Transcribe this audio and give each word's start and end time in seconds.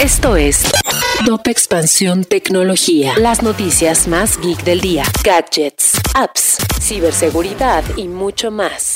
Esto 0.00 0.36
es 0.36 0.62
Top 1.26 1.48
Expansión 1.48 2.22
Tecnología. 2.22 3.14
Las 3.18 3.42
noticias 3.42 4.06
más 4.06 4.38
geek 4.40 4.62
del 4.62 4.80
día. 4.80 5.02
Gadgets, 5.24 6.00
apps, 6.14 6.58
ciberseguridad 6.80 7.82
y 7.96 8.06
mucho 8.06 8.52
más. 8.52 8.92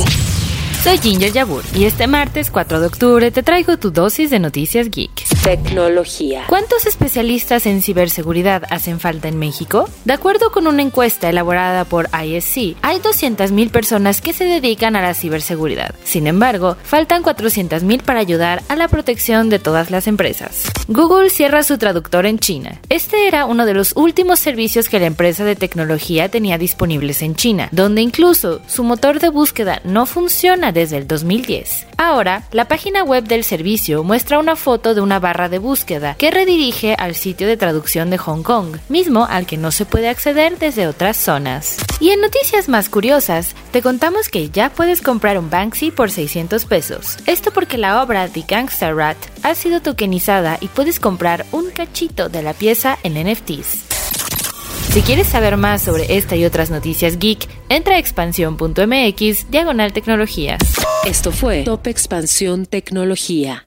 Soy 0.85 0.99
Ginger 0.99 1.33
Yabur 1.33 1.65
y 1.75 1.87
este 1.87 2.07
martes 2.07 2.49
4 2.53 2.79
de 2.79 2.87
octubre 2.87 3.31
te 3.33 3.43
traigo 3.43 3.77
tu 3.77 3.91
dosis 3.91 4.31
de 4.31 4.39
noticias 4.39 4.89
geek. 4.89 5.11
Tecnología. 5.43 6.45
¿Cuántos 6.47 6.87
especialistas 6.87 7.67
en 7.67 7.83
ciberseguridad 7.83 8.63
hacen 8.71 9.01
falta 9.01 9.27
en 9.27 9.41
México? 9.41 9.89
De 10.05 10.13
acuerdo 10.13 10.53
con 10.53 10.69
una 10.69 10.83
encuesta 10.83 11.29
elaborada 11.29 11.85
por 11.85 12.09
ISC, 12.15 12.77
hay 12.81 13.01
200.000 13.01 13.73
personas 13.73 14.21
que 14.21 14.35
se 14.35 14.45
dedican 14.45 14.95
a 14.95 15.03
la 15.03 15.15
ciberseguridad. 15.15 15.97
Sin 16.05 16.29
embargo, 16.29 16.77
faltan 16.85 17.25
400.000 17.25 18.03
para 18.03 18.21
ayudar 18.21 18.63
a 18.69 18.77
la 18.77 18.87
protección 18.87 19.51
de 19.51 19.59
todas 19.59 19.91
las 19.91 20.07
empresas. 20.07 20.63
Google 20.87 21.29
cierra 21.29 21.65
su 21.65 21.77
traductor 21.77 22.25
en 22.25 22.39
China. 22.39 22.81
Este 22.89 23.27
era 23.27 23.45
uno 23.45 23.67
de 23.67 23.75
los 23.75 23.97
últimos 23.97 24.39
servicios 24.39 24.89
que 24.89 25.01
la 25.01 25.07
empresa 25.07 25.45
de 25.45 25.57
tecnología 25.57 26.29
tenía 26.29 26.57
disponibles 26.57 27.21
en 27.21 27.35
China, 27.35 27.69
donde 27.73 28.01
incluso 28.01 28.61
su 28.69 28.85
motor 28.85 29.19
de 29.19 29.31
búsqueda 29.31 29.81
no 29.83 30.07
funciona 30.07 30.71
desde 30.71 30.99
el 30.99 31.09
2010. 31.09 31.89
Ahora, 31.97 32.45
la 32.53 32.67
página 32.67 33.03
web 33.03 33.25
del 33.25 33.45
servicio 33.45 34.03
muestra 34.03 34.39
una 34.39 34.57
foto 34.57 34.95
de 34.95 35.01
una 35.01 35.21
barra 35.21 35.32
de 35.33 35.59
búsqueda 35.59 36.15
que 36.19 36.31
redirige 36.31 36.95
al 36.99 37.15
sitio 37.15 37.47
de 37.47 37.57
traducción 37.57 38.11
de 38.11 38.19
Hong 38.19 38.43
Kong, 38.43 38.77
mismo 38.89 39.27
al 39.29 39.47
que 39.47 39.57
no 39.57 39.71
se 39.71 39.87
puede 39.87 40.09
acceder 40.09 40.59
desde 40.59 40.87
otras 40.87 41.17
zonas. 41.17 41.77
Y 42.01 42.11
en 42.11 42.21
noticias 42.21 42.69
más 42.69 42.89
curiosas, 42.89 43.55
te 43.71 43.83
contamos 43.83 44.29
que 44.29 44.51
ya 44.51 44.71
puedes 44.71 45.03
comprar 45.03 45.39
un 45.39 45.51
Banksy 45.51 45.91
por 45.91 46.11
600 46.11 46.65
pesos. 46.67 47.17
Esto 47.27 47.53
porque 47.53 47.79
la 47.79 48.03
obra 48.03 48.29
The 48.29 48.45
Gangster 48.47 48.95
Rat 48.95 49.17
ha 49.43 49.55
sido 49.55 49.81
tokenizada 49.81 50.59
y 50.61 50.69
puedes 50.69 51.01
comprar 51.01 51.47
un 51.53 51.71
cachito 51.71 52.29
de 52.29 52.43
la 52.43 52.55
pieza 52.55 52.99
en 53.03 53.15
NFTs. 53.15 53.93
Si 54.93 55.01
quieres 55.01 55.27
saber 55.27 55.57
más 55.57 55.81
sobre 55.81 56.19
esta 56.19 56.37
y 56.37 56.45
otras 56.45 56.71
noticias 56.71 57.19
geek, 57.19 57.49
entra 57.71 57.97
a 57.97 57.99
expansión.mx 57.99 59.51
diagonal 59.51 59.95
tecnología. 59.95 60.59
Esto 61.07 61.33
fue 61.33 61.63
Top 61.65 61.87
Expansión 61.87 62.67
Tecnología. 62.67 63.67